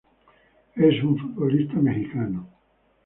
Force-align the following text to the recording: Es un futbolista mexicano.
Es 0.75 1.03
un 1.03 1.15
futbolista 1.15 1.75
mexicano. 1.75 2.49